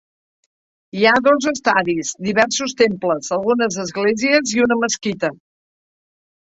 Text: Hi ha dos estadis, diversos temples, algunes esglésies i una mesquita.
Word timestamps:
Hi 0.99 1.05
ha 1.09 1.11
dos 1.27 1.45
estadis, 1.51 2.13
diversos 2.29 2.73
temples, 2.81 3.31
algunes 3.39 3.81
esglésies 3.87 4.59
i 4.59 4.69
una 4.69 4.81
mesquita. 4.87 5.35